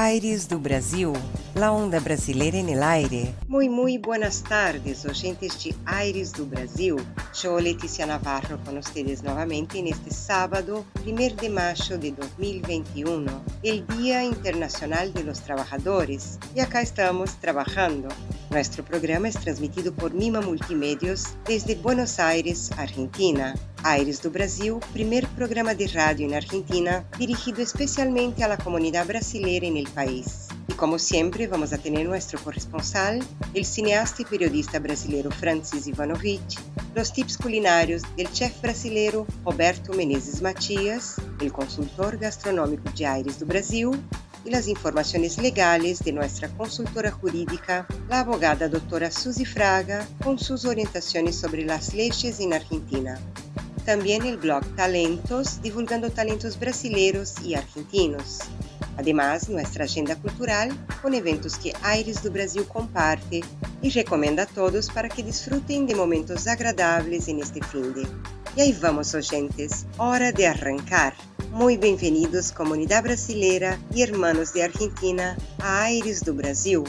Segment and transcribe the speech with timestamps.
[0.00, 1.12] Aires do Brasil,
[1.56, 3.34] la onda brasileira en el aire.
[3.48, 6.94] Muy, muy buenas tardes, oyentes de Aires do Brasil.
[7.42, 13.84] Yo, Leticia Navarro, con ustedes nuevamente en este sábado, 1 de mayo de 2021, el
[13.88, 16.38] Día Internacional de los Trabajadores.
[16.54, 18.06] Y acá estamos trabajando.
[18.50, 23.54] Nuestro programa es transmitido por Mima Multimedios desde Buenos Aires, Argentina.
[23.82, 29.66] Aires do Brasil, primer programa de rádio en Argentina dirigido especialmente a la comunidad brasileira
[29.66, 30.48] en el país.
[30.66, 33.22] Y como siempre, vamos a tener nuestro corresponsal,
[33.52, 36.58] el cineasta y periodista brasileiro Francis Ivanovich,
[36.94, 43.46] los tips culinarios del chef brasileiro Roberto Menezes Matias, el consultor gastronómico de Aires do
[43.46, 43.90] Brasil,
[44.44, 50.64] y las informaciones legales de nuestra consultora jurídica, la abogada doctora Suzy Fraga, con sus
[50.64, 53.18] orientaciones sobre las leyes en Argentina.
[53.84, 58.40] También el blog Talentos, divulgando talentos brasileños y argentinos.
[58.98, 63.42] Además, nuestra agenda cultural con eventos que Aires do Brasil comparte
[63.80, 68.06] y recomienda a todos para que disfruten de momentos agradables en este fin de.
[68.56, 71.14] Y ahí vamos, oyentes, hora de arrancar.
[71.58, 76.84] Muy bienvenidos, comunidad brasileira y hermanos de Argentina, a Aires do Brasil,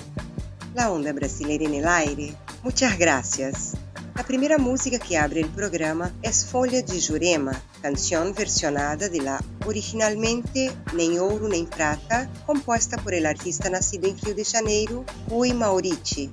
[0.76, 2.36] la onda brasileira en el aire.
[2.62, 3.74] Muchas gracias.
[4.14, 9.44] A primeira música que abre o programa é Folha de Jurema, canção versionada de la
[9.66, 15.52] originalmente Nem Ouro Nem Prata, composta por el artista nascido em Rio de Janeiro, Rui
[15.52, 16.30] Maurici.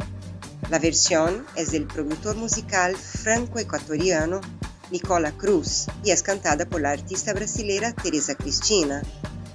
[0.69, 4.43] La versión es del productor musical franco-ecuatoriano
[4.91, 9.03] Nicola Cruz y es cantada por la artista brasileira Teresa Cristina.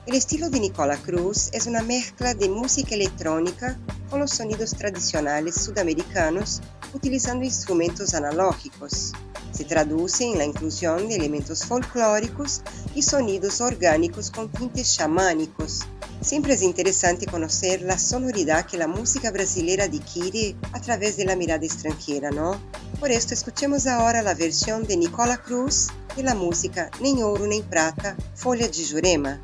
[0.06, 3.80] El estilo de Nicola Cruz es una mezcla de música electrónica
[4.10, 6.62] con los sonidos tradicionales sudamericanos
[6.94, 9.14] utilizando instrumentos analógicos.
[9.54, 12.62] Se traduce en la inclusión de elementos folclóricos
[12.94, 15.82] y sonidos orgánicos con tintes chamánicos.
[16.22, 21.36] Siempre es interesante conocer la sonoridad que la música brasileira adquiere a través de la
[21.36, 22.60] mirada extranjera, ¿no?
[23.02, 27.64] Por esto escuchemos ahora la versión de Nicola Cruz de la música Nem Ouro Nem
[27.64, 29.42] Prata, Folha de Jurema,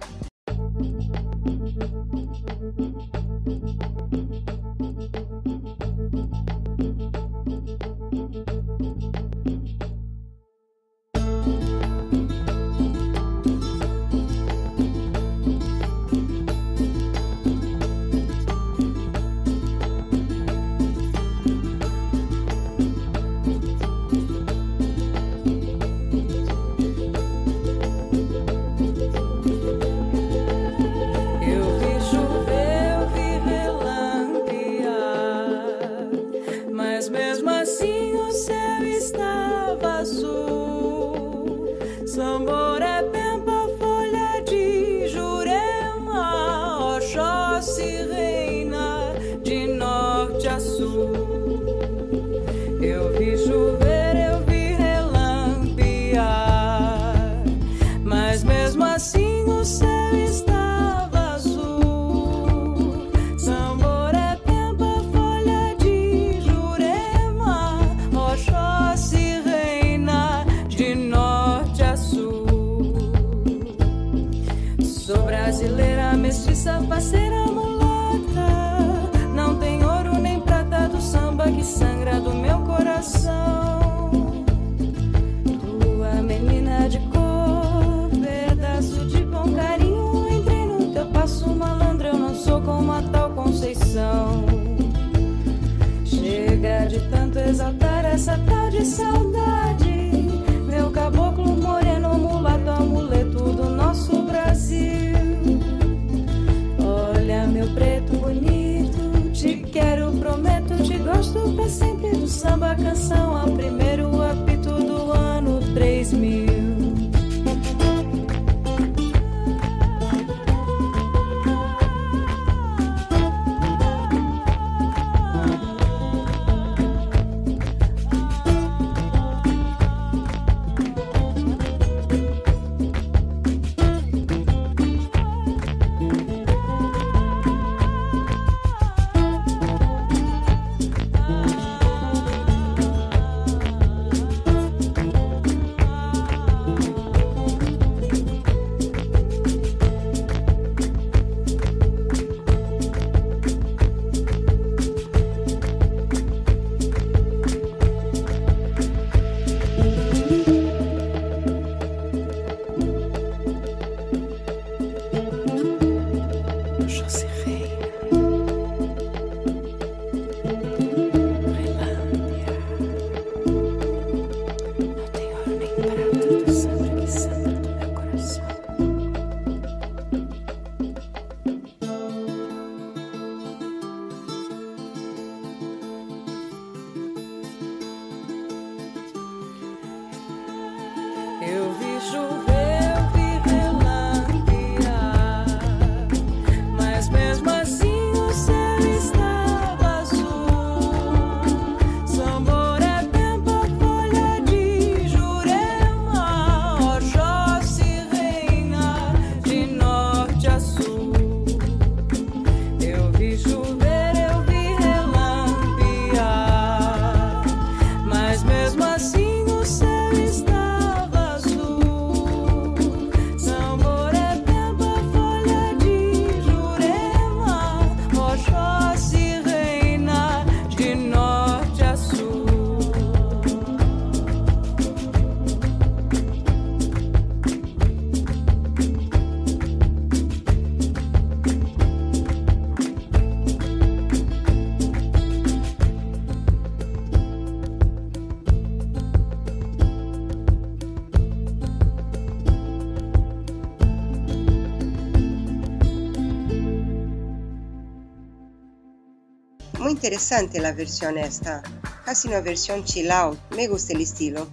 [260.08, 261.62] interesante la versión esta,
[262.06, 264.48] casi una versión chill out, me gusta el estilo.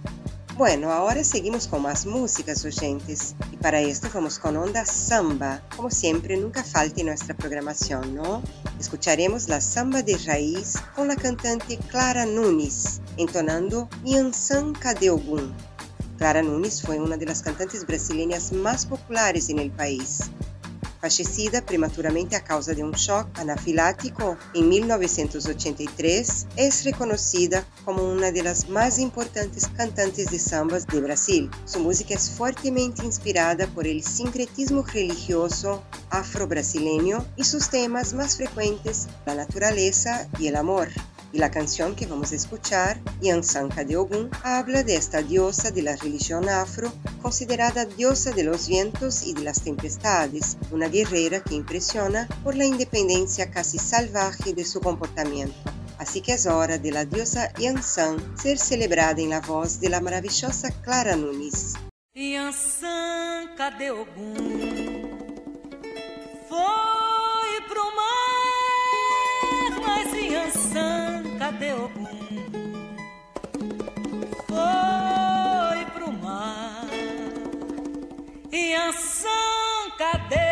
[0.57, 5.89] Bueno, ahora seguimos con más músicas oyentes y para esto vamos con Onda Samba, como
[5.89, 8.43] siempre nunca falta en nuestra programación, ¿no?
[8.81, 15.53] Escucharemos la samba de raíz con la cantante Clara Nunes, entonando Yansan Cadeogun.
[16.17, 20.29] Clara Nunes fue una de las cantantes brasileñas más populares en el país
[21.05, 28.41] fallecida prematuramente a causa de un shock anafilático en 1983, es reconocida como una de
[28.41, 31.51] las más importantes cantantes de sambas de Brasil.
[31.65, 39.07] Su música es fuertemente inspirada por el sincretismo religioso afro-brasileño y sus temas más frecuentes,
[39.27, 40.89] la naturaleza y el amor
[41.31, 45.81] y la canción que vamos a escuchar, Yansanka de Ogun, habla de esta diosa de
[45.81, 46.91] la religión afro,
[47.21, 52.65] considerada diosa de los vientos y de las tempestades, una guerrera que impresiona por la
[52.65, 55.55] independencia casi salvaje de su comportamiento.
[55.97, 60.01] Así que es hora de la diosa Yansan ser celebrada en la voz de la
[60.01, 61.73] maravillosa Clara Nunes.
[62.13, 63.91] Yansanka de
[71.45, 72.05] cadê Ogum?
[74.47, 76.87] Foi pro mar.
[78.51, 80.44] E Ansan, cadê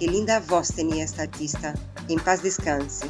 [0.00, 0.12] Ogum?
[0.12, 1.74] linda voz tenía esta artista.
[2.08, 3.06] En paz descanse.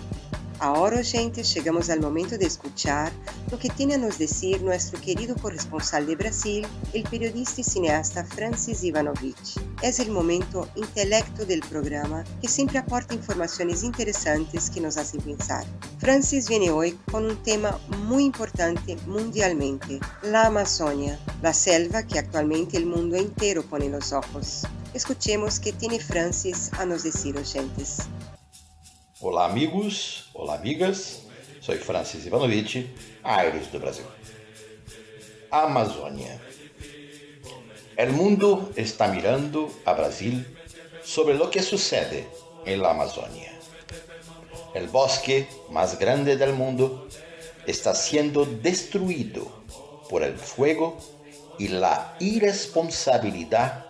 [0.58, 3.10] Ahora, gente, chegamos ao momento de escuchar
[3.50, 8.24] lo que tiene a nos decir nuestro querido corresponsal de Brasil, el periodista y cineasta
[8.24, 9.58] Francis Ivanovich.
[9.80, 15.64] Es el momento intelecto del programa que siempre aporta informaciones interesantes que nos hacen pensar.
[15.98, 22.76] Francis viene hoy con un tema muy importante mundialmente, la Amazonia, la selva que actualmente
[22.76, 24.66] el mundo entero pone los ojos.
[24.92, 28.08] Escuchemos qué tiene Francis a nos decir, oyentes.
[29.20, 31.20] Olá, amigos, olá, amigas.
[31.60, 32.90] Soy Francis Ivanovich,
[33.22, 34.04] Aires do Brasil.
[35.52, 36.40] Amazônia.
[37.96, 40.44] El mundo está mirando a Brasil
[41.04, 42.26] sobre lo que sucede
[42.66, 43.52] en la Amazonia.
[44.74, 47.06] El bosque más grande del mundo
[47.64, 49.46] está siendo destruido
[50.08, 50.98] por el fuego
[51.60, 53.89] y la irresponsabilidad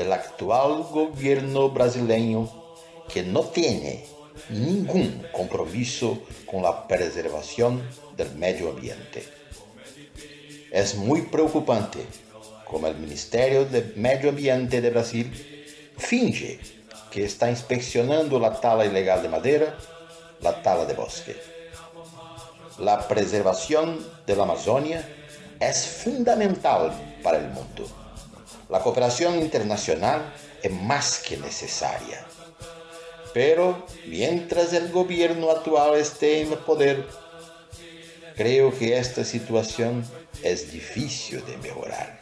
[0.00, 2.50] del actual gobierno brasileño
[3.12, 4.06] que no tiene
[4.48, 7.82] ningún compromiso con la preservación
[8.16, 9.22] del medio ambiente.
[10.70, 11.98] Es muy preocupante
[12.64, 15.30] como el Ministerio de Medio Ambiente de Brasil
[15.98, 16.58] finge
[17.10, 19.76] que está inspeccionando la tala ilegal de madera,
[20.40, 21.36] la tala de bosque.
[22.78, 25.06] La preservación de la Amazonia
[25.60, 26.90] es fundamental
[27.22, 27.99] para el mundo.
[28.70, 32.24] La cooperación internacional es más que necesaria.
[33.34, 37.04] Pero mientras el gobierno actual esté en el poder,
[38.36, 40.04] creo que esta situación
[40.44, 42.20] es difícil de mejorar.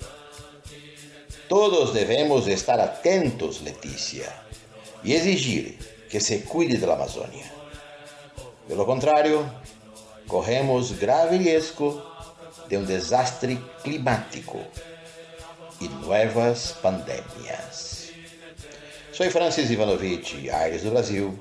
[1.49, 4.43] Todos debemos estar atentos, Leticia,
[5.05, 5.79] y exigir
[6.09, 7.53] que se cuide de la Amazonia.
[8.67, 9.45] De lo contrario,
[10.27, 12.05] corremos grave riesgo
[12.71, 14.59] de un desastre climático
[15.81, 18.11] y nuevas pandemias.
[19.13, 21.33] Soy Francis Ivanovich, Aires do Brasil.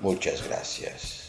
[0.00, 1.26] Muchas gracias.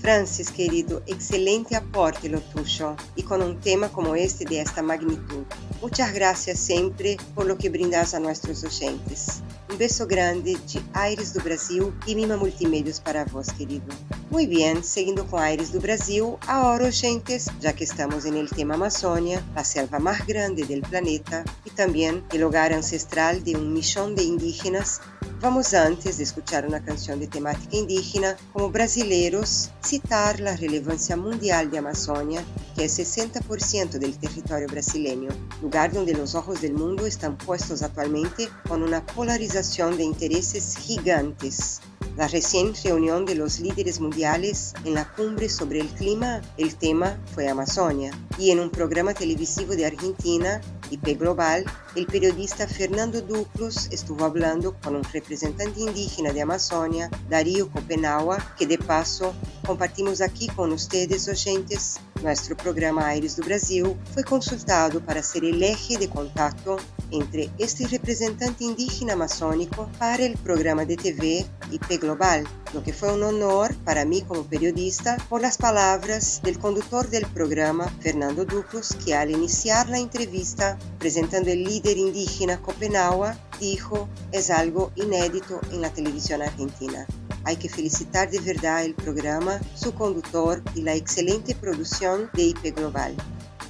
[0.00, 5.44] Francis, querido, excelente aporte lo tuyo y con un tema como este de esta magnitud.
[5.80, 9.42] Muchas gracias siempre por lo que brindas a nuestros oyentes.
[9.72, 13.86] Um beijo grande de Aires do Brasil e Mima Multimeios para vós, querido.
[14.28, 19.44] Muito bem, seguindo com Aires do Brasil, agora, gentes, já que estamos no tema Amazônia,
[19.54, 24.24] a selva mais grande do planeta e também o lugar ancestral de um milhão de
[24.24, 25.00] indígenas,
[25.40, 31.70] Vamos antes de escuchar una canción de temática indígena, como brasileiros, citar la relevancia mundial
[31.70, 32.44] de Amazonia,
[32.74, 35.28] que es 60% del territorio brasileño,
[35.68, 41.82] lugar donde los ojos del mundo están puestos actualmente con una polarización de intereses gigantes.
[42.16, 47.18] La reciente reunión de los líderes mundiales en la cumbre sobre el clima, el tema
[47.34, 51.64] fue Amazonia, y en un programa televisivo de Argentina, IP Global,
[51.94, 58.66] el periodista Fernando Duclos estuvo hablando con un representante indígena de Amazonia, Darío Copenaua, que
[58.66, 59.34] de paso
[59.66, 62.00] compartimos aquí con ustedes, oyentes.
[62.22, 66.76] Nuestro programa Aires do Brasil foi consultado para ser el eje de contacto
[67.10, 73.12] entre este representante indígena amazónico para el programa de TV IP Global, lo que fue
[73.12, 78.94] un honor para mí como periodista por las palabras del conductor del programa, Fernando Duclos,
[79.04, 85.80] que al iniciar la entrevista presentando el líder indígena Copenhague, dijo, es algo inédito en
[85.80, 87.06] la televisión argentina.
[87.44, 92.76] Hay que felicitar de verdad el programa, su conductor y la excelente producción de IP
[92.76, 93.14] Global.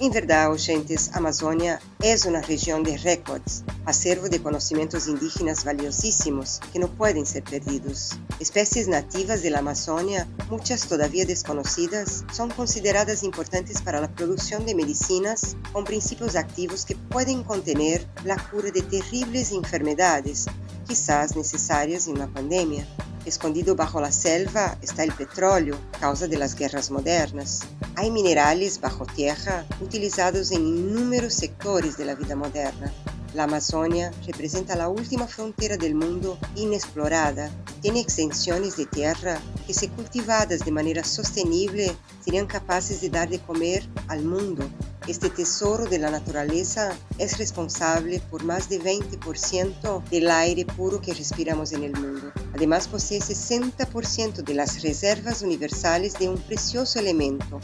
[0.00, 6.78] En verdad, oyentes, Amazonia es una región de récords, acervo de conocimientos indígenas valiosísimos que
[6.78, 8.10] no pueden ser perdidos.
[8.38, 14.76] Especies nativas de la Amazonia, muchas todavía desconocidas, son consideradas importantes para la producción de
[14.76, 20.46] medicinas con principios activos que pueden contener la cura de terribles enfermedades,
[20.86, 22.86] quizás necesarias en una pandemia.
[23.28, 27.60] Escondido bajo la selva está el petróleo, causa de las guerras modernas.
[27.94, 32.90] Hay minerales bajo tierra utilizados en inúmeros sectores de la vida moderna.
[33.34, 37.50] La Amazonia representa la última frontera del mundo inexplorada.
[37.82, 41.94] Tiene extensiones de tierra que, si cultivadas de manera sostenible,
[42.24, 44.66] serían capaces de dar de comer al mundo
[45.08, 51.14] este tesoro de la naturaleza es responsable por más de 20% del aire puro que
[51.14, 52.30] respiramos en el mundo.
[52.54, 57.58] Además posee 60% de las reservas universales de un precioso elemento,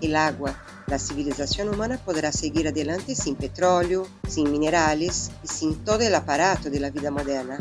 [0.00, 0.58] el agua.
[0.86, 6.70] La civilización humana podrá seguir adelante sin petróleo, sin minerales y sin todo el aparato
[6.70, 7.58] de la vida moderna.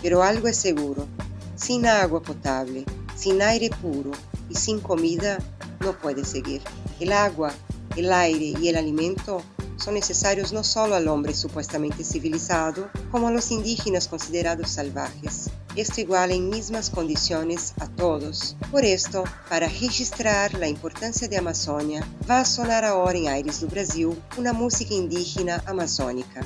[0.00, 1.06] Pero algo es seguro,
[1.54, 4.12] sin agua potable, sin aire puro
[4.48, 5.38] y sin comida
[5.80, 6.62] no puede seguir.
[6.98, 7.52] El agua
[7.96, 9.42] el aire y el alimento
[9.76, 15.50] son necesarios no solo al hombre supuestamente civilizado, como a los indígenas considerados salvajes.
[15.74, 18.56] Esto iguala en mismas condiciones a todos.
[18.70, 23.68] Por esto, para registrar la importancia de Amazonia, va a sonar ahora en Aires do
[23.68, 26.40] Brasil una música indígena amazónica.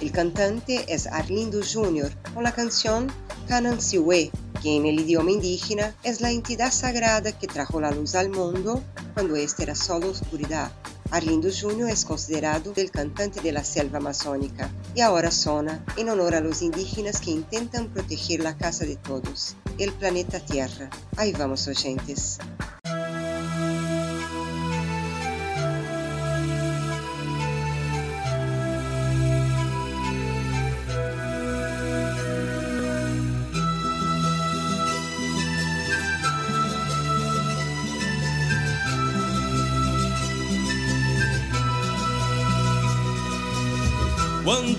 [0.00, 2.10] El cantante es Arlindo Jr.
[2.34, 3.12] con la canción
[3.46, 4.30] Canansiwe,
[4.62, 8.82] que en el idioma indígena es la entidad sagrada que trajo la luz al mundo
[9.14, 10.70] cuando éste era solo oscuridad.
[11.10, 11.90] Arlindo Jr.
[11.90, 16.62] es considerado el cantante de la selva amazónica y ahora sona en honor a los
[16.62, 20.88] indígenas que intentan proteger la casa de todos, el planeta Tierra.
[21.16, 22.38] Ahí vamos oyentes.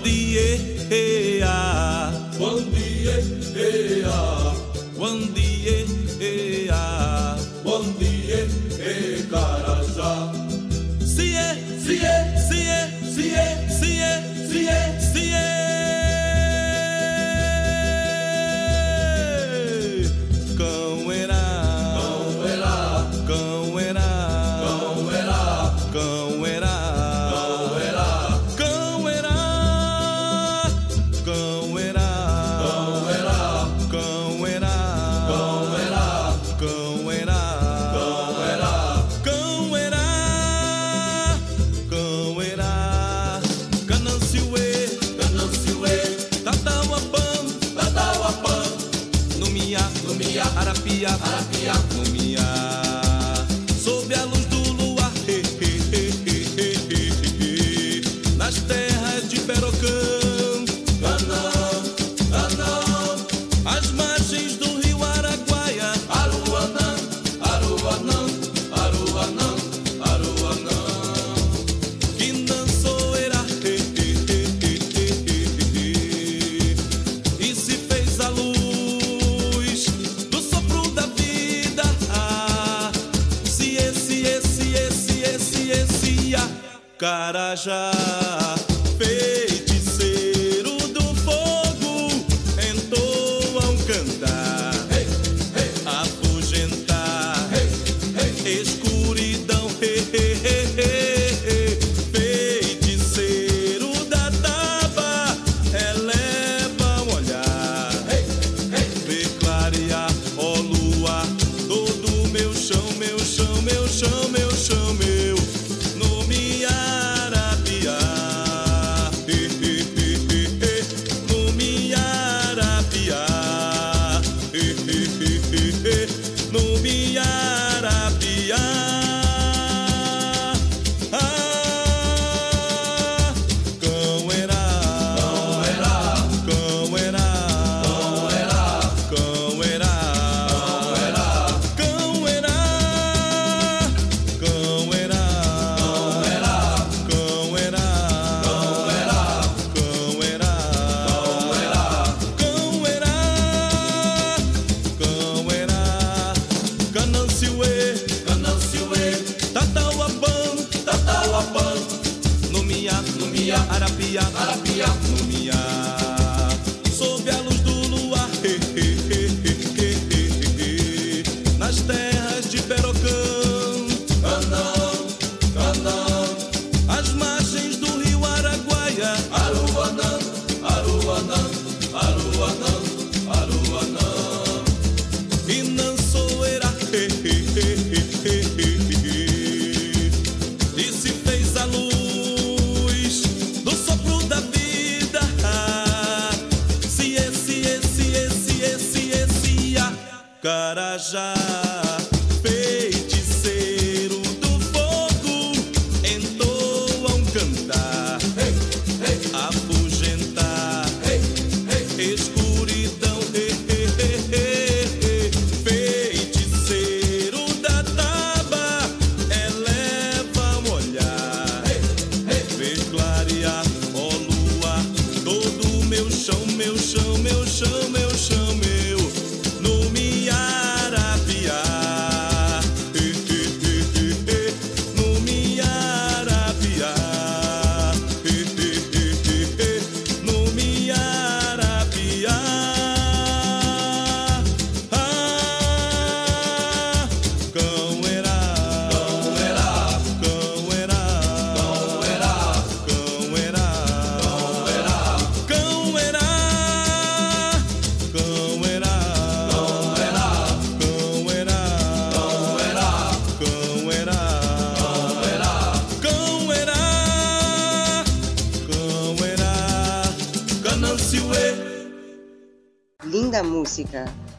[0.02, 0.58] dia,
[0.90, 2.10] ea.
[2.38, 3.16] Bom dia,
[3.54, 4.54] ea.
[4.96, 5.81] Bom dia,
[51.04, 51.72] Abia.
[51.72, 52.11] Abia.
[87.64, 88.11] Russia.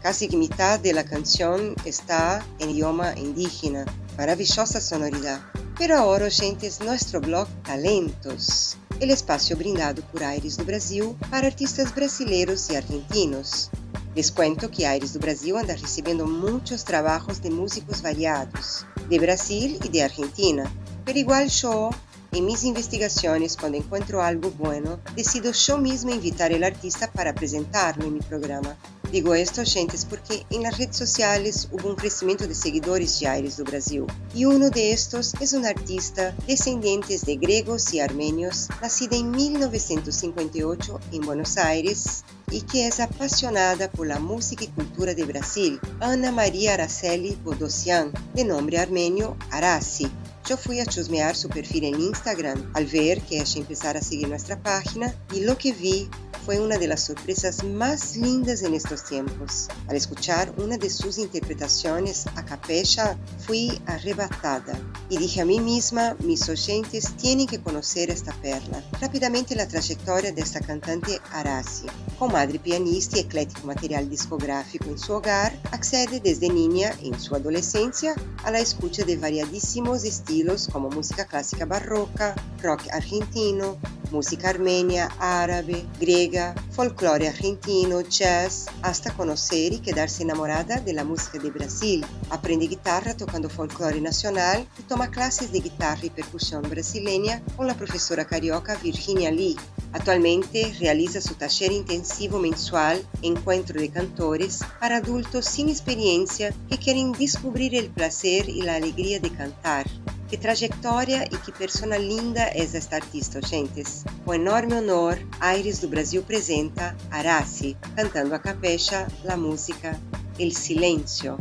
[0.01, 3.85] Casi que mitad de la canción está en idioma indígena.
[4.17, 5.41] Maravillosa sonoridad.
[5.77, 8.77] Pero ahora, es nuestro blog Talentos.
[8.99, 13.69] El espacio brindado por Aires do Brasil para artistas brasileiros y argentinos.
[14.13, 19.79] Les cuento que Aires do Brasil anda recibiendo muchos trabajos de músicos variados, de Brasil
[19.83, 20.71] y de Argentina.
[21.05, 21.89] Pero igual yo
[22.33, 28.05] en mis investigaciones, cuando encuentro algo bueno, decido yo mismo invitar al artista para presentarlo
[28.05, 28.75] en mi programa.
[29.13, 33.57] Digo esto, gentes, porque en las redes sociales hubo un crecimiento de seguidores de Aires
[33.57, 34.05] do Brasil.
[34.33, 40.99] Y uno de estos es un artista descendiente de griegos y armenios, nacida en 1958
[41.11, 46.31] en Buenos Aires y que es apasionada por la música y cultura de Brasil, Ana
[46.31, 50.09] María Araceli Bodosian, de nombre armenio Arasi.
[50.45, 54.27] Yo fui a chusmear su perfil en Instagram al ver que ella empezara a seguir
[54.27, 56.09] nuestra página y lo que vi
[56.45, 59.69] fue una de las sorpresas más lindas en estos tiempos.
[59.87, 64.77] Al escuchar una de sus interpretaciones a capella, fui arrebatada
[65.09, 68.83] y dije a mí misma, mis oyentes tienen que conocer esta perla.
[68.99, 71.87] Rápidamente la trayectoria de esta cantante Arasi.
[72.19, 77.33] Con madre pianista y eclético material discográfico en su hogar, accede desde niña en su
[77.33, 80.32] adolescencia a la escucha de variadísimos estilos
[80.71, 83.77] como música clásica barroca, rock argentino,
[84.11, 91.37] música armenia, árabe, griega, folclore argentino, jazz, hasta conocer y quedarse enamorada de la música
[91.37, 92.03] de Brasil.
[92.31, 97.75] Aprende guitarra tocando folclore nacional y toma clases de guitarra y percusión brasileña con la
[97.75, 99.55] profesora carioca Virginia Lee.
[99.91, 107.11] Actualmente realiza su taller intensivo mensual Encuentro de Cantores para adultos sin experiencia que quieren
[107.11, 109.85] descubrir el placer y la alegría de cantar.
[110.33, 114.03] Que trajetória e que persona linda é esta artista, gentes.
[114.25, 119.95] Com enorme honor, Aires do Brasil apresenta Araci, cantando a capecha a música
[120.39, 121.37] El Silêncio.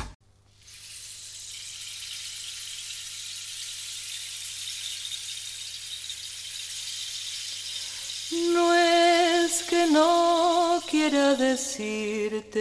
[8.31, 12.61] No es que no quiera decirte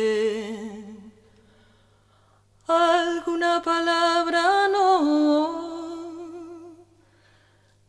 [2.69, 5.80] alguna palabra, no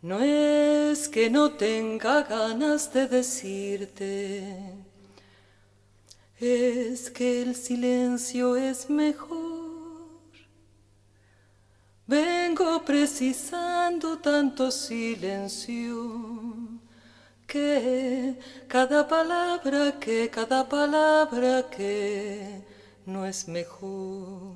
[0.02, 4.44] no es que no tenga ganas de decirte,
[6.40, 9.62] es que el silencio es mejor.
[12.04, 16.42] Vengo precisando tanto silencio
[17.46, 22.60] que cada palabra que, cada palabra que
[23.06, 24.52] no es mejor.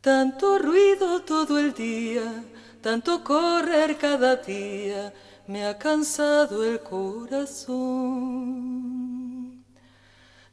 [0.00, 2.44] Tanto ruido todo el día
[2.80, 5.12] tanto correr cada día
[5.46, 7.78] me ha cansado el corazón.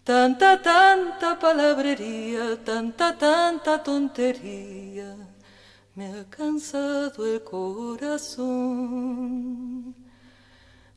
[0.03, 5.15] Tanta, tanta palabrería, tanta, tanta tontería,
[5.95, 8.85] me ha cansado el corazón.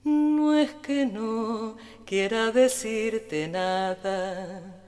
[0.04, 4.82] No es que no quiera decirte nada,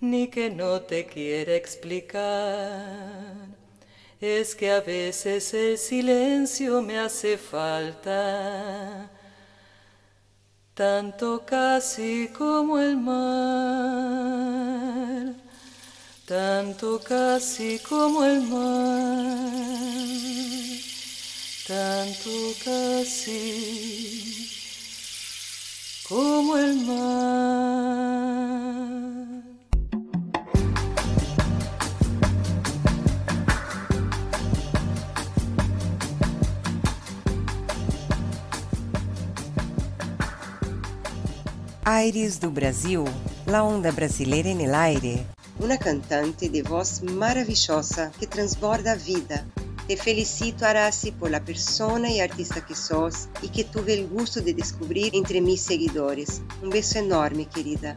[0.00, 3.55] ni que no te quiera explicar
[4.26, 9.08] es que a veces el silencio me hace falta,
[10.74, 14.04] tanto casi como el mar,
[16.26, 19.68] tanto casi como el mar,
[21.66, 22.30] tanto
[22.64, 24.48] casi
[26.08, 28.26] como el mar.
[41.88, 43.04] Aires do Brasil,
[43.46, 45.24] la onda brasileira en el aire.
[45.60, 49.46] Una cantante de voz maravillosa que transborda vida.
[49.86, 54.40] Te felicito, Arasi, por la persona y artista que sos y que tuve el gusto
[54.40, 56.42] de descubrir entre mis seguidores.
[56.60, 57.94] Un beso enorme, querida.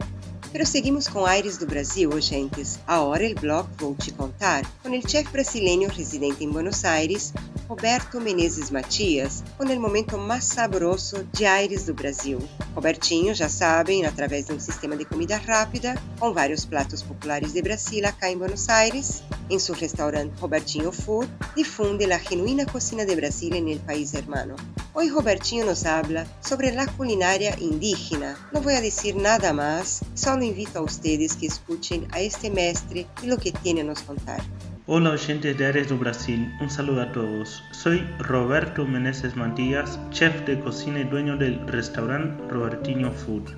[0.52, 2.78] Pero seguimos com Aires do Brasil, gentes.
[2.86, 7.32] Agora o blog Vou Te Contar, com o chefe brasileiro residente em Buenos Aires,
[7.68, 12.40] Roberto Menezes Matias, com o momento mais saboroso de Aires do Brasil.
[12.74, 17.62] Robertinho, já sabem, através de um sistema de comida rápida, com vários pratos populares de
[17.62, 23.14] Brasil acá em Buenos Aires, em seu restaurante Robertinho Food, difunde a genuína cocina de
[23.14, 24.56] Brasil el país hermano.
[24.92, 28.36] Hoy Robertinho nos habla sobre la culinaria indígena.
[28.52, 30.00] Voy a decir nada más,
[30.42, 34.40] invito a ustedes que escuchen a este mestre y lo que tiene a nos contar.
[34.86, 37.62] Hola oyentes de Ares do Brasil, un saludo a todos.
[37.70, 43.50] Soy Roberto Meneses Matías, chef de cocina y dueño del restaurante Robertinho Food.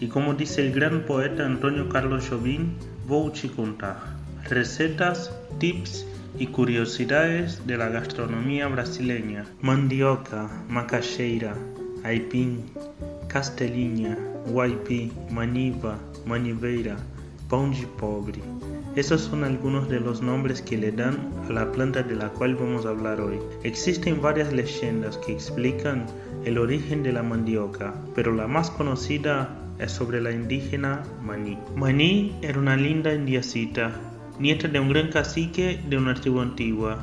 [0.00, 2.74] Y como dice el gran poeta Antonio Carlos Jobim,
[3.06, 4.16] vou te contar
[4.48, 6.06] recetas, tips
[6.38, 9.44] y curiosidades de la gastronomía brasileña.
[9.60, 11.54] Mandioca, macaxeira,
[12.04, 12.62] aipim,
[13.28, 15.98] castelinha, guaipi, maniva,
[16.28, 16.96] maniveira,
[17.48, 18.42] pão pobre.
[18.94, 21.16] Esos son algunos de los nombres que le dan
[21.48, 23.38] a la planta de la cual vamos a hablar hoy.
[23.62, 26.04] Existen varias leyendas que explican
[26.44, 31.56] el origen de la mandioca, pero la más conocida es sobre la indígena Maní.
[31.76, 33.92] Maní era una linda indiacita,
[34.38, 36.98] nieta de un gran cacique de una tribu antigua.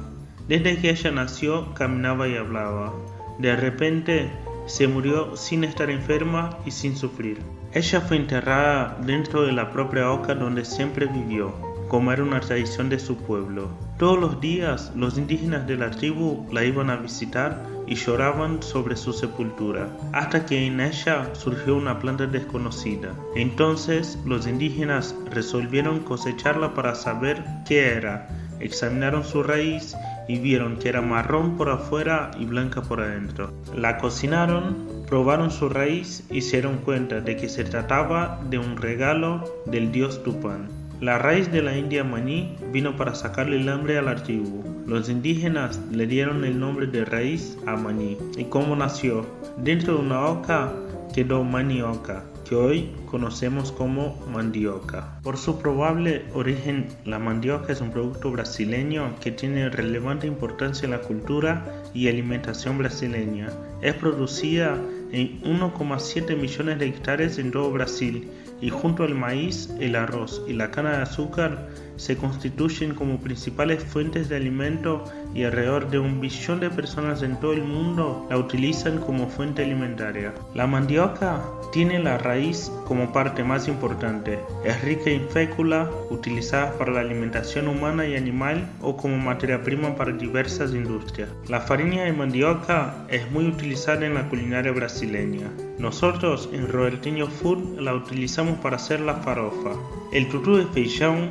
[0.48, 2.94] Desde que ella nació caminaba y hablaba.
[3.40, 4.30] De repente
[4.68, 7.38] se murió sin estar enferma y sin sufrir.
[7.76, 11.54] Ella fue enterrada dentro de la propia oca donde siempre vivió
[11.88, 13.70] como era una tradición de su pueblo.
[13.98, 18.96] Todos los días los indígenas de la tribu la iban a visitar y lloraban sobre
[18.96, 23.14] su sepultura, hasta que en ella surgió una planta desconocida.
[23.36, 28.28] Entonces los indígenas resolvieron cosecharla para saber qué era.
[28.60, 29.96] Examinaron su raíz
[30.28, 33.54] y vieron que era marrón por afuera y blanca por adentro.
[33.76, 38.78] La cocinaron, probaron su raíz y se dieron cuenta de que se trataba de un
[38.78, 40.68] regalo del dios Tupán.
[41.02, 44.64] La raíz de la India maní vino para sacarle el hambre al tribu.
[44.88, 48.18] Los indígenas le dieron el nombre de raíz a maní.
[48.38, 49.26] ¿Y cómo nació?
[49.58, 50.72] Dentro de una oca
[51.14, 55.20] quedó manioca, que hoy conocemos como mandioca.
[55.24, 60.92] Por su probable origen, la mandioca es un producto brasileño que tiene relevante importancia en
[60.92, 63.50] la cultura y alimentación brasileña.
[63.82, 64.78] Es producida
[65.12, 68.30] en 1,7 millones de hectáreas en todo Brasil
[68.62, 73.84] y junto al maíz, el arroz y la cana de azúcar se constituyen como principales
[73.84, 75.04] fuentes de alimento
[75.34, 79.64] y alrededor de un billón de personas en todo el mundo la utilizan como fuente
[79.64, 80.34] alimentaria.
[80.54, 84.40] La mandioca tiene la raíz como parte más importante.
[84.64, 89.96] Es rica en fécula, utilizada para la alimentación humana y animal o como materia prima
[89.96, 91.30] para diversas industrias.
[91.50, 95.50] La farina de mandioca es muy utilizada en la culinaria brasileña.
[95.78, 99.72] Nosotros en Robertinho Food la utilizamos para hacer la farofa.
[100.14, 101.30] El tutu de feijão,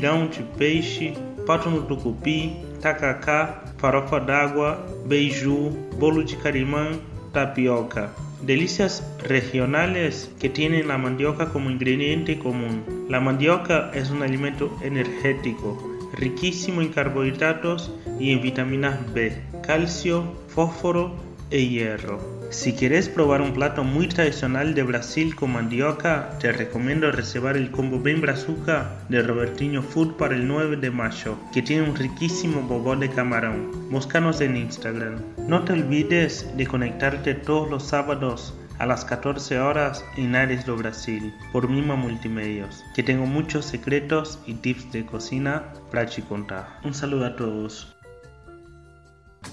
[0.00, 1.12] pirão de peixe,
[1.46, 6.88] pato no tucupi, tacacá, farofa d'água, beiju, bolo de carimã,
[7.34, 8.10] tapioca.
[8.40, 12.82] Delicias regionales que tienen la mandioca como ingrediente común.
[13.10, 15.76] La mandioca es un alimento energético,
[16.14, 21.14] riquísimo en carbohidratos y en vitaminas B, calcio, fósforo
[21.50, 22.39] e hierro.
[22.50, 27.70] Si quieres probar un plato muy tradicional de Brasil con mandioca, te recomiendo reservar el
[27.70, 32.62] combo Bem Brazuca de Robertinho Food para el 9 de mayo, que tiene un riquísimo
[32.62, 33.88] bobó de camarón.
[33.88, 35.20] Búscanos en Instagram.
[35.46, 40.76] No te olvides de conectarte todos los sábados a las 14 horas en Ares do
[40.76, 46.80] Brasil por Mima Multimedios, que tengo muchos secretos y tips de cocina para te contar.
[46.82, 47.99] Un saludo a todos.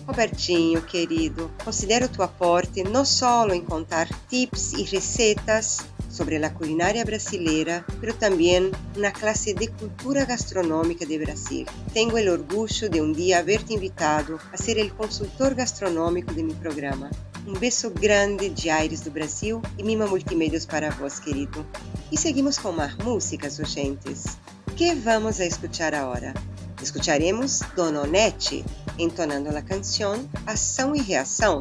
[0.05, 7.05] Robertinho, querido, considero tu aporte não só em contar tips e receitas sobre a culinária
[7.05, 11.65] brasileira, mas também uma classe de cultura gastronômica de Brasil.
[11.93, 16.55] Tenho o orgulho de um dia haber-te invitado a ser o consultor gastronômico de meu
[16.55, 17.11] programa.
[17.45, 21.65] Um beijo grande de Aires do Brasil e Mima Multimeios para vós, querido.
[22.11, 24.37] E seguimos com mais músicas, oyentes.
[24.75, 26.33] Que vamos a escuchar agora?
[26.81, 28.63] Escucharemos Dononete
[28.97, 31.59] entonando la canción Ação y Reacción.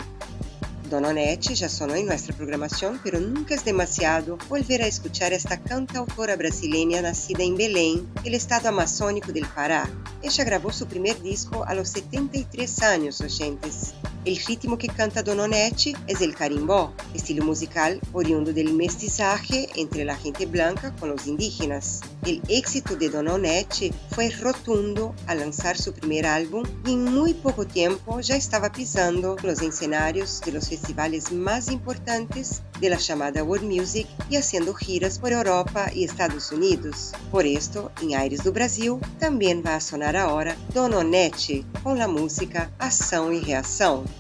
[0.90, 5.60] Dona Onete ya sonó en nuestra programación, pero nunca es demasiado volver a escuchar esta
[5.60, 9.90] cantautora brasileña nacida en Belém, el estado amazónico del Pará.
[10.22, 13.94] Ella grabó su primer disco a los 73 años, oyentes.
[14.26, 20.04] El ritmo que canta Dona Onete es el carimbó, estilo musical oriundo del mestizaje entre
[20.04, 22.00] la gente blanca con los indígenas.
[22.24, 27.34] El éxito de Dona Onete fue rotundo al lanzar su primer álbum y en muy
[27.34, 33.44] poco tiempo ya estaba pisando los escenarios de los festivales más importantes de la llamada
[33.44, 37.12] World Music y haciendo giras por Europa y Estados Unidos.
[37.30, 42.08] Por esto, en Aires do Brasil también va a sonar ahora Dona Onete con la
[42.08, 44.15] música Ação y Reação.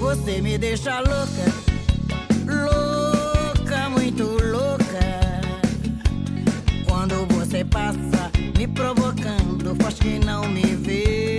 [0.00, 1.39] Você me deixa louca.
[9.76, 11.29] Faz que não me vê.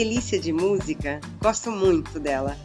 [0.00, 1.20] Delícia de música!
[1.42, 2.56] Gosto muito dela.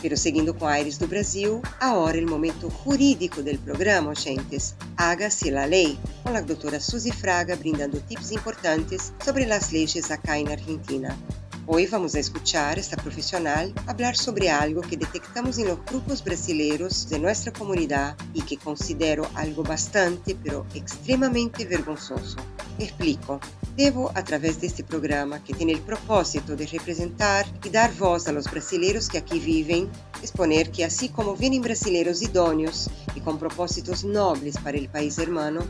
[0.00, 4.76] Pero seguindo com Aires do Brasil, agora o momento jurídico del programa, oyentes.
[4.96, 10.40] Hágase la lei, com a doutora Suzy Fraga brindando tips importantes sobre as leis acá
[10.44, 11.18] na Argentina.
[11.66, 17.08] Hoy vamos a escuchar esta profesional hablar sobre algo que detectamos en los grupos brasileños
[17.08, 22.36] de nuestra comunidad y que considero algo bastante pero extremadamente vergonzoso.
[22.78, 23.40] Explico.
[23.74, 28.28] Devo, a través de este programa, que tiene el propósito de representar y dar voz
[28.28, 29.88] a los brasileños que aquí viven,
[30.22, 35.60] exponer que así como vienen brasileños idóneos y con propósitos nobles para el país hermano,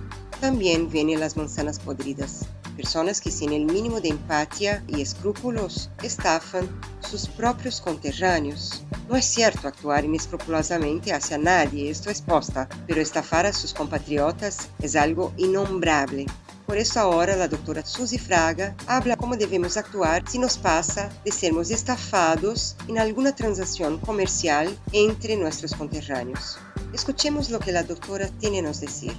[0.40, 2.46] también vienen las manzanas podridas.
[2.76, 6.68] Personas que sin el mínimo de empatía y escrúpulos estafan
[7.00, 8.84] sus propios conterráneos.
[9.08, 14.68] No es cierto actuar inescrupulosamente hacia nadie, esto es posta, pero estafar a sus compatriotas
[14.80, 16.26] es algo innombrable.
[16.66, 21.30] Por eso ahora la doctora Suzy Fraga habla cómo debemos actuar si nos pasa de
[21.30, 26.58] sermos estafados en alguna transacción comercial entre nuestros conterráneos.
[26.92, 29.12] Escuchemos lo que la doctora tiene nos decir.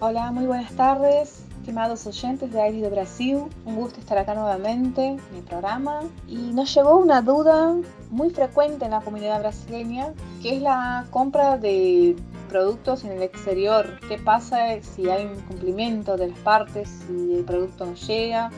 [0.00, 3.44] Hola, muy buenas tardes, estimados oyentes de Aires de Brasil.
[3.64, 6.02] Un gusto estar acá nuevamente en el programa.
[6.28, 7.74] Y nos llegó una duda
[8.10, 12.16] muy frecuente en la comunidad brasileña, que es la compra de
[12.52, 13.98] productos en el exterior.
[14.06, 18.50] ¿Qué pasa si hay un incumplimiento de las partes, si el producto no llega,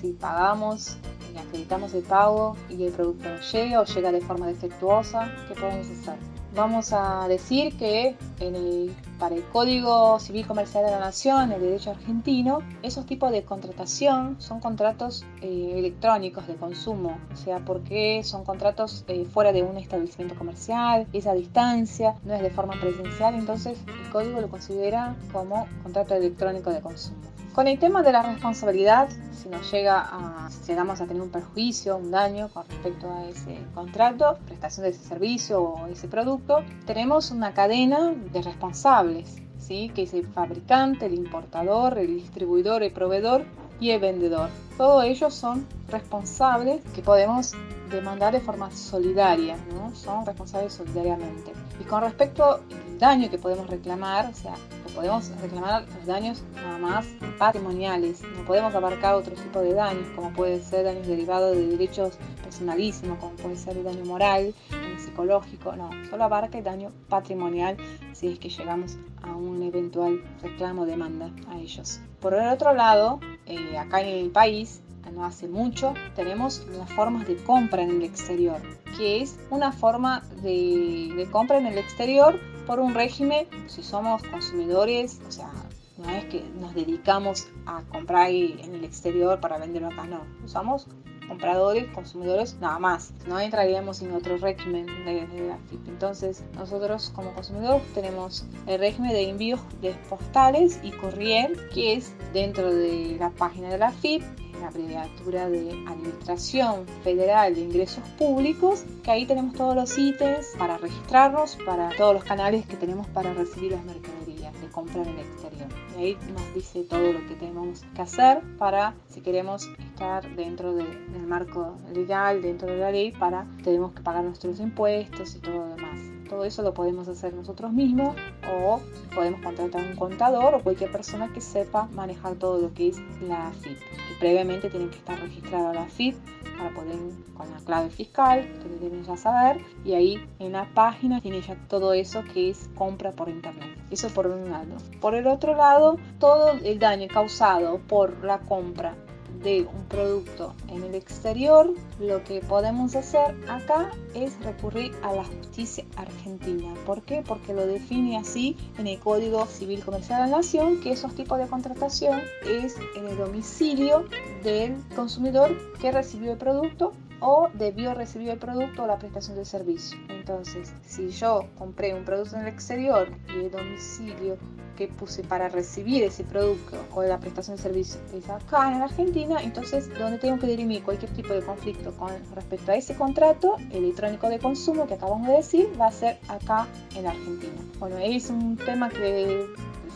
[0.00, 0.96] si pagamos
[1.32, 5.30] y acreditamos el pago y el producto no llega o llega de forma defectuosa?
[5.46, 6.37] ¿Qué podemos hacer?
[6.54, 11.60] Vamos a decir que en el para el Código Civil Comercial de la Nación, el
[11.60, 18.22] derecho argentino, esos tipos de contratación son contratos eh, electrónicos de consumo, o sea, porque
[18.22, 22.74] son contratos eh, fuera de un establecimiento comercial, es a distancia, no es de forma
[22.80, 27.18] presencial, entonces el código lo considera como contrato electrónico de consumo.
[27.58, 31.30] Con el tema de la responsabilidad, si nos llega a, si llegamos a tener un
[31.30, 36.62] perjuicio, un daño con respecto a ese contrato, prestación de ese servicio o ese producto,
[36.86, 39.90] tenemos una cadena de responsables, ¿sí?
[39.92, 43.44] que es el fabricante, el importador, el distribuidor, el proveedor
[43.80, 44.50] y el vendedor.
[44.76, 47.54] Todos ellos son responsables que podemos
[47.90, 49.94] demandar de forma solidaria, ¿no?
[49.94, 51.52] son responsables solidariamente.
[51.80, 54.54] Y con respecto al daño que podemos reclamar, o sea,
[54.94, 57.06] podemos reclamar los daños nada más
[57.38, 62.18] patrimoniales, no podemos abarcar otro tipo de daños, como puede ser daños derivados de derechos
[62.42, 67.76] personalísimos, como puede ser el daño moral, el psicológico, no, solo abarca el daño patrimonial
[68.12, 72.00] si es que llegamos a un eventual reclamo o demanda a ellos.
[72.20, 77.26] Por el otro lado, eh, acá en el país no hace mucho, tenemos las formas
[77.26, 78.60] de compra en el exterior,
[78.96, 85.20] que es una forma de, compra en el exterior por un régimen, si somos consumidores,
[85.26, 85.50] o sea,
[85.96, 90.86] no es que nos dedicamos a comprar en el exterior para venderlo acá, no, somos
[91.28, 93.12] compradores, consumidores, nada más.
[93.26, 95.88] No entraríamos en otro régimen de, la FIP.
[95.88, 102.12] Entonces, nosotros como consumidores tenemos el régimen de envíos de postales y courier, que es
[102.32, 104.22] dentro de la página de la FIP
[104.60, 110.78] la abreviatura de Administración Federal de Ingresos Públicos, que ahí tenemos todos los ítems para
[110.78, 115.18] registrarnos, para todos los canales que tenemos para recibir las mercaderías de compra en el
[115.20, 115.68] exterior.
[115.96, 120.74] Y ahí nos dice todo lo que tenemos que hacer para, si queremos estar dentro
[120.74, 125.54] del marco legal, dentro de la ley, para tenemos que pagar nuestros impuestos y todo
[125.54, 126.17] lo demás.
[126.28, 128.14] Todo eso lo podemos hacer nosotros mismos
[128.52, 128.80] o
[129.14, 133.50] podemos contratar un contador o cualquier persona que sepa manejar todo lo que es la
[133.60, 133.78] FIP.
[133.78, 136.16] Que previamente tienen que estar registrados a la FIP
[136.58, 136.96] para poder
[137.34, 141.56] con la clave fiscal, que deben ya saber, y ahí en la página tiene ya
[141.68, 143.68] todo eso que es compra por internet.
[143.90, 144.76] Eso por un lado.
[145.00, 148.96] Por el otro lado, todo el daño causado por la compra
[149.42, 155.24] de un producto en el exterior, lo que podemos hacer acá es recurrir a la
[155.24, 156.74] justicia argentina.
[156.86, 157.22] ¿Por qué?
[157.26, 161.38] Porque lo define así en el Código Civil Comercial de la Nación que esos tipos
[161.38, 164.04] de contratación es en el domicilio
[164.42, 169.46] del consumidor que recibió el producto o debió recibir el producto o la prestación del
[169.46, 169.98] servicio.
[170.08, 174.36] Entonces, si yo compré un producto en el exterior y el domicilio
[174.76, 179.42] que puse para recibir ese producto o la prestación de servicio es acá en Argentina,
[179.42, 184.28] entonces donde tengo que dirimir cualquier tipo de conflicto con respecto a ese contrato electrónico
[184.28, 187.60] de consumo que acabamos de decir va a ser acá en Argentina.
[187.80, 189.46] Bueno, es un tema que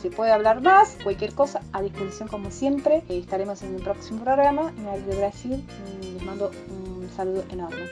[0.03, 3.05] se puede hablar más, cualquier cosa a disposición como siempre.
[3.09, 5.65] estaremos en el próximo programa en de Brasil.
[6.03, 6.82] Les mando un
[7.17, 7.89] saludo enorme.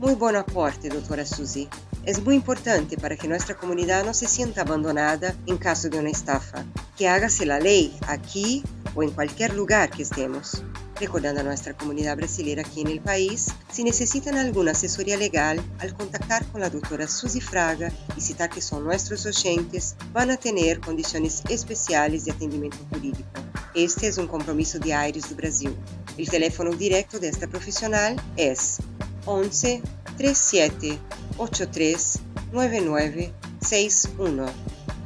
[0.00, 1.68] Muy buen aporte, doutora Suzy.
[2.08, 6.08] Es muy importante para que nuestra comunidad no se sienta abandonada en caso de una
[6.08, 6.64] estafa.
[6.96, 10.62] Que hágase la ley aquí o en cualquier lugar que estemos.
[10.98, 15.92] Recordando a nuestra comunidad brasileña aquí en el país, si necesitan alguna asesoría legal, al
[15.92, 20.80] contactar con la doctora Suzy Fraga y citar que son nuestros oyentes, van a tener
[20.80, 23.28] condiciones especiales de atendimiento jurídico.
[23.74, 25.76] Este es un compromiso de Aires do Brasil.
[26.16, 28.78] El teléfono directo de esta profesional es
[29.26, 29.82] 11
[30.16, 30.98] 37
[31.38, 32.20] 83
[32.52, 34.46] 99 61.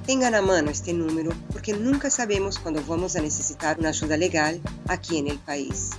[0.07, 4.61] Tengan a mano este número porque nunca sabemos cuando vamos a necesitar una ayuda legal
[4.89, 5.91] aquí en el país.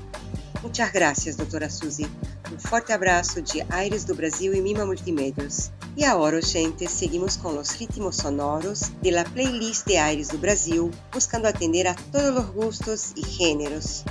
[0.61, 2.07] Muchas gracias, doutora Suzy.
[2.51, 5.71] Um forte abraço de Aires do Brasil e Mima Multimedios.
[5.95, 10.89] E agora, gente, seguimos com os ritmos sonoros de la playlist de Aires do Brasil,
[11.11, 14.03] buscando atender a todos os gustos e gêneros.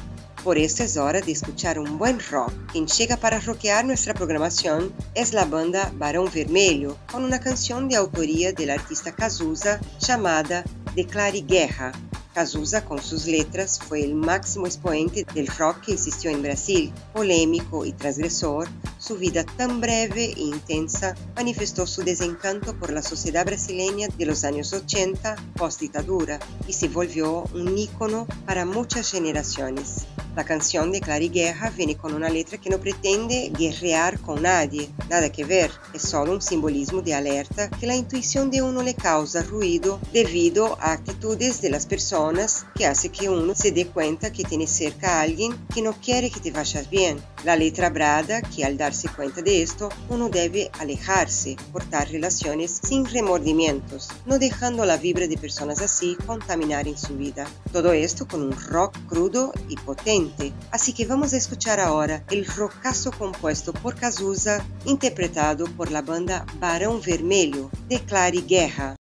[0.44, 2.52] Por esto es hora de escuchar un buen rock.
[2.72, 7.94] Quien llega para rockear nuestra programación es la banda Barón Vermelho, con una canción de
[7.94, 10.64] autoría del artista Cazuza llamada
[10.96, 11.92] Declare Guerra.
[12.34, 16.92] Cazuza, con sus letras, fue el máximo exponente del rock que existió en Brasil.
[17.12, 18.68] Polémico y transgresor,
[18.98, 24.44] su vida tan breve e intensa manifestó su desencanto por la sociedad brasileña de los
[24.44, 30.06] años 80, post-ditadura, y se volvió un ícono para muchas generaciones.
[30.34, 34.88] La canción de Clary Guerra viene con una letra que no pretende guerrear con nadie,
[35.10, 38.94] nada que ver, es solo un simbolismo de alerta que la intuición de uno le
[38.94, 44.32] causa ruido debido a actitudes de las personas que hace que uno se dé cuenta
[44.32, 47.22] que tiene cerca a alguien que no quiere que te vayas bien.
[47.44, 53.04] La letra brada que al darse cuenta de esto uno debe alejarse, cortar relaciones sin
[53.04, 57.46] remordimientos, no dejando la vibra de personas así contaminar en su vida.
[57.70, 60.21] Todo esto con un rock crudo y potente.
[60.70, 66.44] Así que vamos a escuchar ahora el rockazo compuesto por Cazuza, interpretado por la banda
[66.60, 68.96] Barão Vermelho, de Clary Guerra.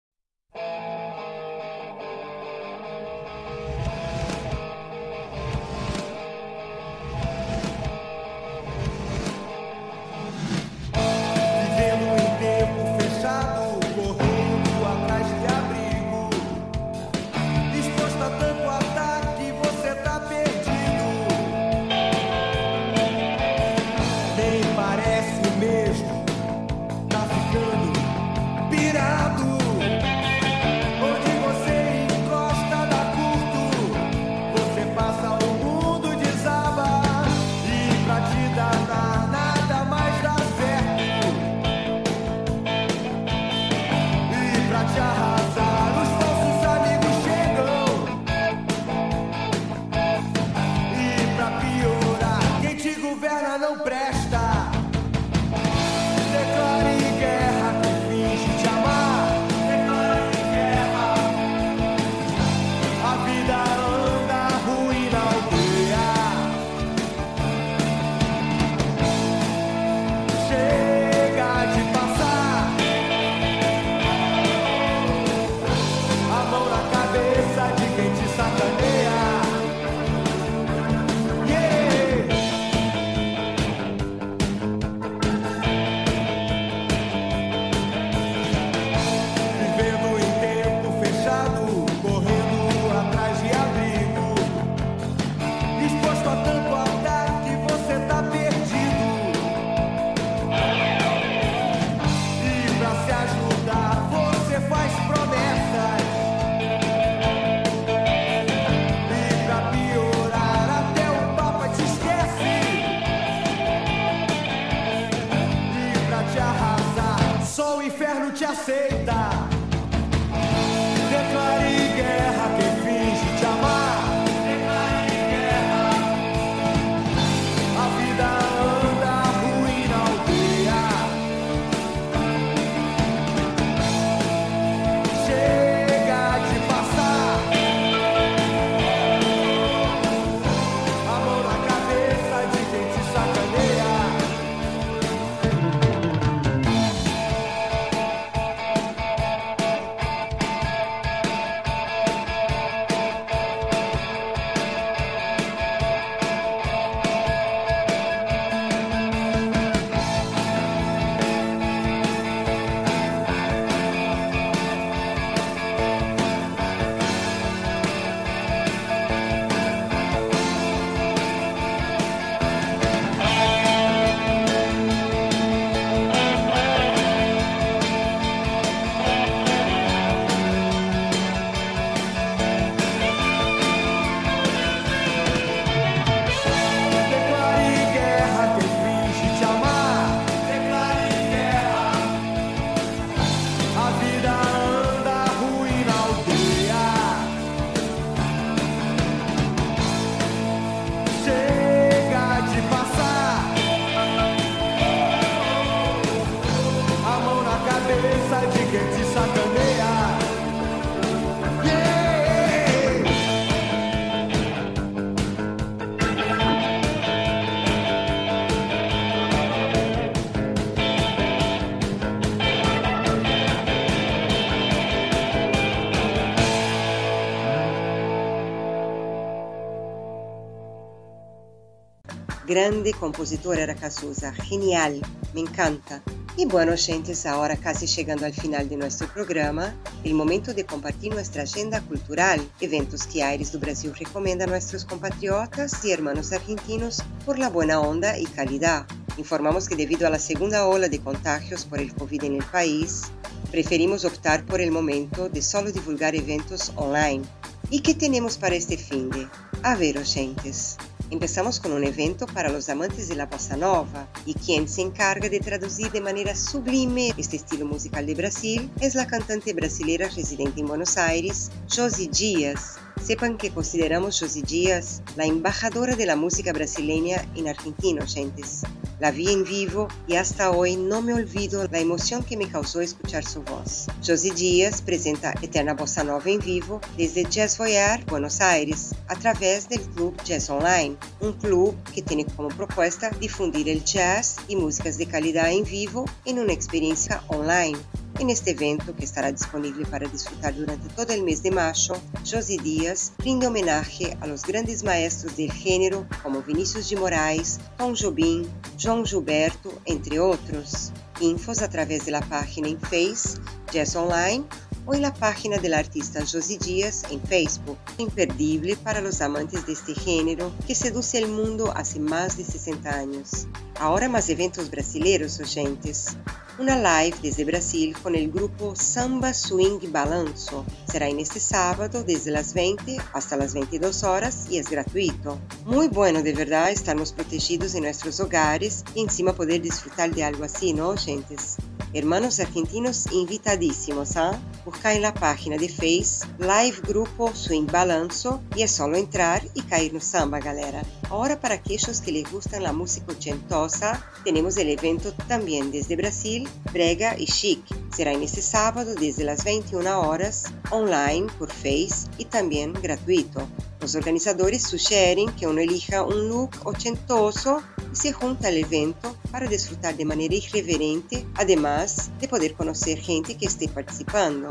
[232.72, 235.02] Grande compositora era Cazuza, genial,
[235.34, 236.02] me encanta.
[236.38, 241.14] Y bueno, oyentes, ahora casi llegando al final de nuestro programa, el momento de compartir
[241.14, 247.04] nuestra agenda cultural, eventos que Aires do Brasil recomienda a nuestros compatriotas y hermanos argentinos
[247.26, 248.86] por la buena onda y calidad.
[249.18, 253.12] Informamos que debido a la segunda ola de contagios por el COVID en el país,
[253.52, 257.26] preferimos optar por el momento de solo divulgar eventos online.
[257.70, 259.28] ¿Y qué tenemos para este fin de?
[259.62, 260.78] A ver, oyentes.
[261.12, 265.28] Empezamos con un evento para los amantes de la bossa nova y quien se encarga
[265.28, 270.62] de traducir de manera sublime este estilo musical de Brasil es la cantante brasilera residente
[270.62, 272.78] en Buenos Aires, Josie Dias.
[273.00, 278.62] Sepan que consideramos Josie Dias la embajadora de la música brasileña en Argentina, oyentes.
[279.00, 282.82] La vi en vivo y hasta hoy no me olvido la emoción que me causó
[282.82, 283.88] escuchar su voz.
[284.06, 289.68] Josie Dias presenta Eterna Bossa Nova en vivo desde Jazz Voyage, Buenos Aires, a través
[289.70, 295.00] del Club Jazz Online, un club que tiene como propuesta difundir el jazz y músicas
[295.00, 297.80] de calidad en vivo en una experiencia online.
[298.20, 301.96] En este evento, que estará disponible para disfrutar durante todo el mes de mayo,
[302.30, 307.96] Josie Díaz rinde homenaje a los grandes maestros del género como Vinícius de Moraes, Tom
[307.96, 308.48] Jobim,
[308.78, 310.92] João Gilberto, entre otros.
[311.20, 313.40] Infos a través de la página en Face,
[313.72, 314.44] Jazz Online,
[314.86, 317.78] o en la página del artista Josie Díaz en Facebook.
[317.98, 322.90] Imperdible para los amantes de este género que seduce el mundo hace más de 60
[322.90, 323.48] años.
[323.80, 326.18] Ahora más eventos brasileños, oyentes
[326.58, 330.66] una live desde Brasil con el grupo Samba Swing Balanço.
[330.86, 335.40] Será en este sábado desde las 20 hasta las 22 horas y es gratuito.
[335.66, 340.44] Muy bueno de verdad estarnos protegidos en nuestros hogares y encima poder disfrutar de algo
[340.44, 341.58] así, ¿no, oyentes?
[341.94, 344.40] Hermanos argentinos invitadísimos, ¿ah?
[344.64, 349.62] Busca en la página de Face Live Grupo Swing Balanço y es solo entrar y
[349.64, 350.84] caer no samba, galera.
[351.10, 356.48] Ahora para aquellos que les gustan la música ochentosa, tenemos el evento también desde Brasil,
[356.72, 357.62] Brega y Chic.
[357.94, 363.46] Será en este sábado desde las 21 horas, online por Face y también gratuito.
[363.82, 369.48] Los organizadores sugieren que uno elija un look ochentoso y se junta al evento para
[369.48, 374.50] disfrutar de manera irreverente, además de poder conocer gente que esté participando.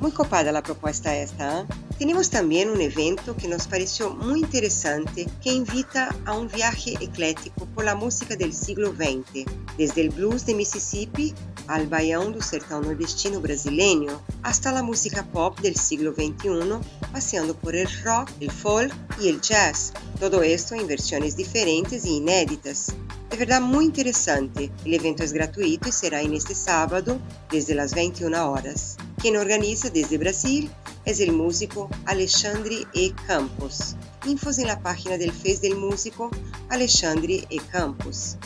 [0.00, 1.60] Muy copada la propuesta esta.
[1.60, 1.66] ¿eh?
[1.98, 7.66] Tenemos también un evento que nos pareció muy interesante que invita a un viaje eclético
[7.66, 9.44] por la música del siglo XX,
[9.76, 11.34] desde el blues de Mississippi
[11.68, 16.80] al baião do sertão nordestino brasileño, hasta la música pop del siglo XXI,
[17.12, 19.92] paseando por el rock, el folk y el jazz.
[20.18, 22.94] Todo esto en versiones diferentes y inéditas.
[23.28, 24.72] De verdad muy interesante.
[24.84, 27.20] El evento es gratuito y será en este sábado
[27.50, 28.96] desde las 21 horas.
[29.20, 30.70] Quien organiza desde Brasil
[31.04, 33.12] es el músico Alexandre E.
[33.26, 33.94] Campos.
[34.24, 36.30] Infos en la página del Face del músico
[36.70, 37.58] Alexandre E.
[37.70, 38.38] Campos.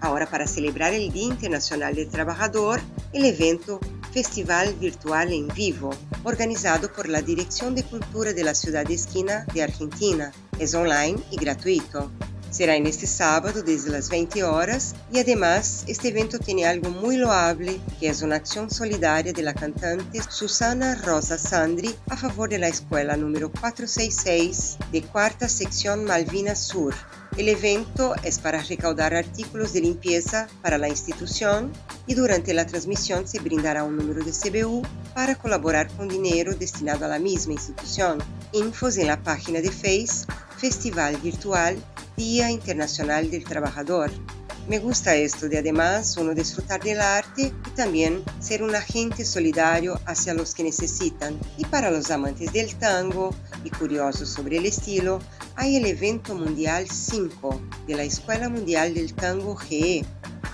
[0.00, 2.80] Ahora para celebrar el Día Internacional del Trabajador,
[3.12, 3.80] el evento
[4.12, 5.90] Festival Virtual en Vivo,
[6.22, 10.32] organizado por la Dirección de Cultura de la Ciudad Esquina de Argentina.
[10.60, 12.08] Es online y gratuito.
[12.50, 17.18] Será en este sábado desde las 20 horas y además este evento tiene algo muy
[17.18, 22.58] loable que es una acción solidaria de la cantante Susana Rosa Sandri a favor de
[22.58, 26.94] la escuela número 466 de cuarta sección Malvinas Sur.
[27.36, 31.70] El evento es para recaudar artículos de limpieza para la institución
[32.06, 34.82] y durante la transmisión se brindará un número de CBU
[35.14, 38.18] para colaborar con dinero destinado a la misma institución.
[38.52, 40.26] Infos en la página de Face
[40.56, 41.76] Festival Virtual
[42.16, 44.10] Día Internacional del Trabajador.
[44.68, 50.00] Me gusta esto de además uno disfrutar del arte y también ser un agente solidario
[50.06, 51.38] hacia los que necesitan.
[51.58, 53.34] Y para los amantes del tango
[53.64, 55.20] y curiosos sobre el estilo,
[55.54, 60.06] hay el evento mundial 5 de la Escuela Mundial del Tango GE.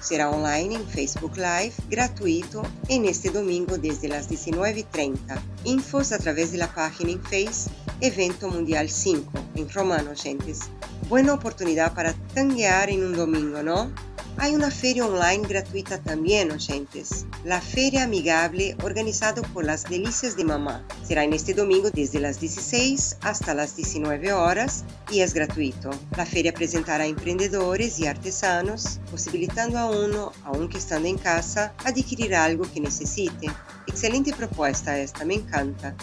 [0.05, 5.17] Será online en Facebook Live, gratuito, en este domingo desde las 19.30.
[5.65, 7.71] Infos a través de la página en Face
[8.03, 10.61] Evento Mundial 5, en romano, gentes.
[11.09, 13.91] Buena oportunidad para tanguear en un domingo, ¿no?
[14.37, 17.24] Hay una feria online gratuita también, oyentes.
[17.45, 20.85] La Feria Amigable, organizada por las Delicias de Mamá.
[21.07, 25.91] Será en este domingo desde las 16 hasta las 19 horas y es gratuito.
[26.16, 32.64] La feria presentará emprendedores y artesanos, posibilitando a uno, aunque estando en casa, adquirir algo
[32.70, 33.47] que necesite.
[33.87, 35.95] Excelente propuesta esta, me encanta.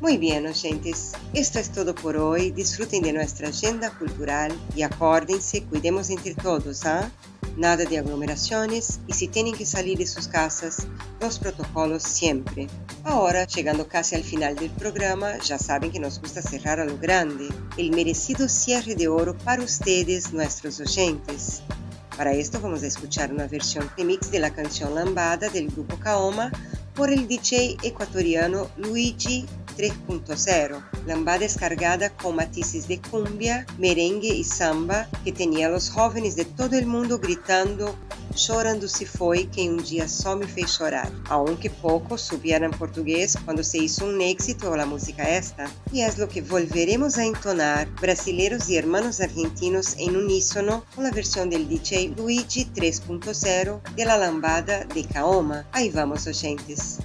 [0.00, 2.50] Muy bien, oyentes, esto es todo por hoy.
[2.52, 7.10] Disfruten de nuestra agenda cultural y acuérdense, cuidemos entre todos, ¿ah?
[7.60, 10.86] Nada de aglomeraciones y si tienen que salir de sus casas,
[11.20, 12.68] los protocolos siempre.
[13.04, 16.96] Ahora, llegando casi al final del programa, ya saben que nos gusta cerrar a lo
[16.96, 21.60] grande, el merecido cierre de oro para ustedes, nuestros oyentes.
[22.16, 26.50] Para esto vamos a escuchar una versión remix de la canción Lambada del grupo Kaoma
[26.94, 29.44] por el DJ ecuatoriano Luigi
[29.80, 36.36] 3.0, lambada descargada con matices de cumbia, merengue y samba que tenía a los jóvenes
[36.36, 37.96] de todo el mundo gritando
[38.36, 41.10] Chorando se foi quem um dia só me fez chorar.
[41.28, 46.28] Aunque pouco supieran português quando se hizo um éxito a música esta, e é lo
[46.28, 52.14] que volveremos a entonar brasileiros e hermanos argentinos em unísono com a versão del DJ
[52.16, 55.66] Luigi 3.0 de La Lambada de Kaoma.
[55.72, 56.98] Aí vamos, oyentes.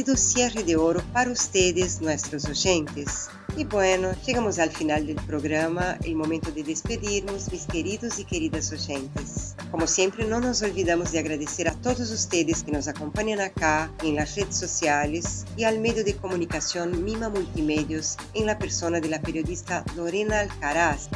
[0.00, 3.28] Merecido cierre de oro para ustedes, nuestros oyentes.
[3.54, 8.72] Y bueno, llegamos al final del programa, el momento de despedirnos, mis queridos y queridas
[8.72, 9.54] oyentes.
[9.70, 14.16] Como siempre, no nos olvidamos de agradecer a todos ustedes que nos acompañan acá en
[14.16, 19.20] las redes sociales y al medio de comunicación Mima Multimedios en la persona de la
[19.20, 21.10] periodista Lorena Alcaraz.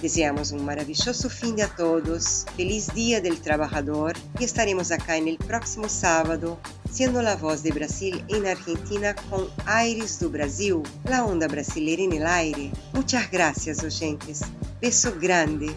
[0.00, 5.28] Deseamos un maravilloso fin de a todos, feliz Día del Trabajador y estaremos acá en
[5.28, 6.58] el próximo sábado
[6.90, 12.12] siendo la voz de Brasil en Argentina con Aires do Brasil, la onda brasileira en
[12.12, 12.70] el aire.
[12.92, 14.40] Muchas gracias, oyentes.
[14.80, 15.70] Beso grande.